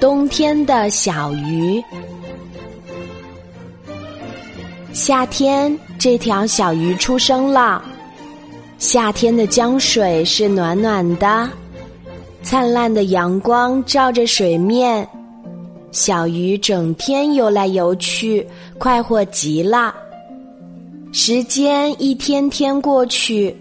[0.00, 1.82] 冬天的小鱼。
[4.92, 7.84] 夏天，这条小鱼出生了。
[8.78, 11.48] 夏天的江水是暖暖的，
[12.42, 15.06] 灿烂的阳光照着水面，
[15.92, 18.46] 小鱼整天游来游去，
[18.78, 19.94] 快活极了。
[21.12, 23.54] 时间一天天过去，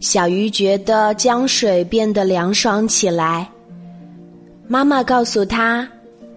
[0.00, 3.48] 小鱼觉得江水变得凉爽起来。
[4.66, 5.86] 妈妈告诉他：“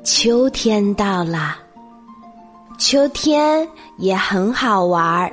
[0.04, 1.56] 秋天到了，
[2.78, 3.66] 秋天
[3.98, 5.32] 也很好玩儿。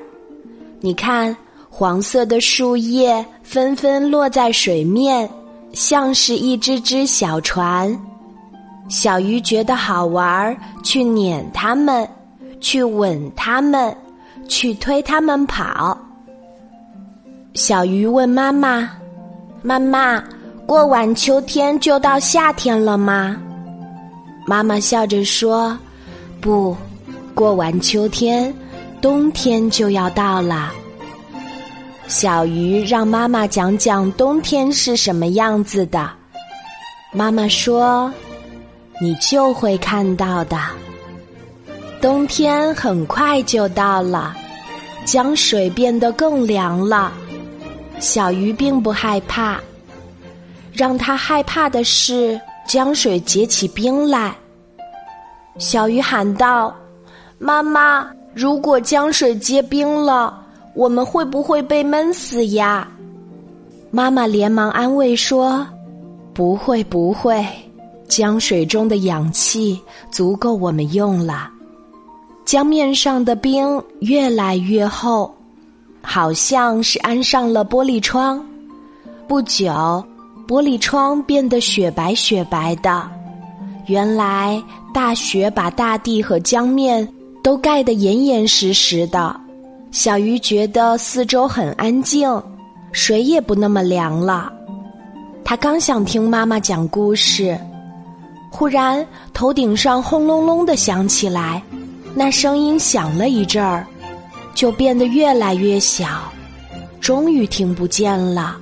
[0.80, 1.36] 你看，
[1.68, 5.28] 黄色的树叶纷纷落在水面，
[5.72, 7.98] 像是一只只小船。
[8.88, 12.08] 小鱼觉得好玩儿，去撵它们，
[12.60, 13.94] 去吻它们，
[14.46, 15.98] 去推它们跑。
[17.54, 18.88] 小鱼问妈妈
[19.62, 20.22] ：“妈妈。”
[20.66, 23.36] 过完秋天就到夏天了吗？
[24.46, 25.78] 妈妈笑着说
[26.40, 26.74] ：“不，
[27.34, 28.52] 过完秋天，
[29.00, 30.72] 冬天就要到了。”
[32.08, 36.10] 小鱼让妈妈讲讲冬天是什么样子的。
[37.12, 38.10] 妈妈说
[39.02, 40.58] ：“你就会看到的。
[42.00, 44.34] 冬天很快就到了，
[45.04, 47.12] 江水变得更凉了。
[48.00, 49.60] 小鱼并不害怕。”
[50.74, 54.34] 让他害怕的是江水结起冰来。
[55.56, 56.74] 小鱼喊道
[57.38, 60.42] ：“妈妈，如果江水结冰了，
[60.74, 62.88] 我们会不会被闷死呀？”
[63.92, 65.64] 妈妈连忙安慰说
[66.34, 67.46] ：“不会，不会，
[68.08, 69.80] 江水中的氧气
[70.10, 71.48] 足够我们用了。”
[72.44, 75.32] 江面上的冰越来越厚，
[76.02, 78.44] 好像是安上了玻璃窗。
[79.28, 80.04] 不久。
[80.46, 83.08] 玻璃窗变得雪白雪白的，
[83.86, 84.62] 原来
[84.92, 87.06] 大雪把大地和江面
[87.42, 89.34] 都盖得严严实实的。
[89.90, 92.28] 小鱼觉得四周很安静，
[92.92, 94.52] 水也不那么凉了。
[95.44, 97.58] 他刚想听妈妈讲故事，
[98.50, 101.62] 忽然头顶上轰隆隆的响起来，
[102.14, 103.86] 那声音响了一阵儿，
[104.54, 106.30] 就变得越来越小，
[107.00, 108.58] 终于听不见了。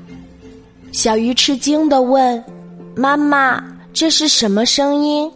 [0.93, 2.43] 小鱼吃惊的问
[2.95, 3.65] ：“妈妈，
[3.95, 5.31] 这是什么声音？”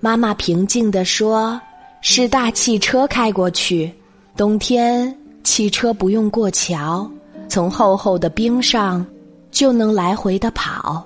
[0.00, 1.58] 妈妈平静地说
[2.02, 3.90] ：“是大汽车开过去。
[4.36, 7.10] 冬天，汽车不用过桥，
[7.48, 9.04] 从厚厚的冰上
[9.50, 11.02] 就能来回的跑。”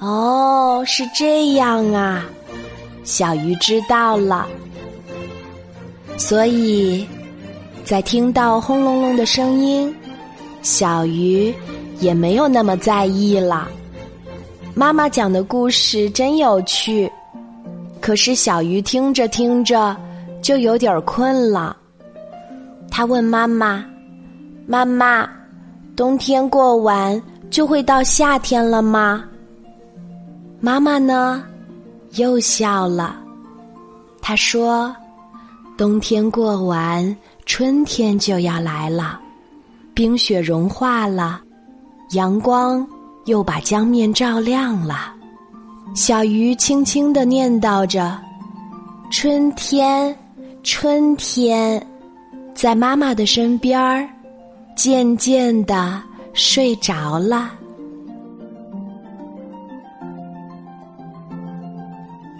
[0.00, 2.26] 哦，是这样啊！
[3.04, 4.48] 小鱼知道了。
[6.16, 7.06] 所以，
[7.84, 9.94] 在听到轰隆隆的声音，
[10.60, 11.54] 小鱼。
[12.00, 13.68] 也没有那么在意了。
[14.74, 17.10] 妈妈讲的故事真有趣，
[18.00, 19.96] 可是小鱼听着听着
[20.40, 21.76] 就有点困了。
[22.90, 23.84] 他问妈妈
[24.66, 25.28] ：“妈妈，
[25.96, 27.20] 冬天过完
[27.50, 29.24] 就会到夏天了吗？”
[30.60, 31.42] 妈妈呢，
[32.14, 33.16] 又笑了。
[34.20, 34.94] 他说
[35.76, 37.16] ：“冬天过完，
[37.46, 39.20] 春天就要来了，
[39.94, 41.42] 冰雪融化了。”
[42.10, 42.86] 阳光
[43.26, 45.12] 又把江面照亮了，
[45.94, 48.18] 小鱼轻轻的念叨着
[49.12, 50.16] ：“春天，
[50.62, 51.86] 春天，
[52.54, 54.08] 在妈妈的身边儿，
[54.74, 56.02] 渐渐的
[56.32, 57.50] 睡着了。”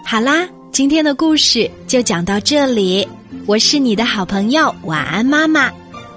[0.03, 3.07] 好啦，今天的故事就讲到这里。
[3.45, 5.69] 我是你的好朋友，晚安，妈妈，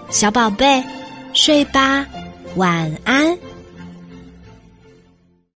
[0.08, 0.82] 小宝贝，
[1.34, 2.06] 睡吧。
[2.56, 3.51] 晚安。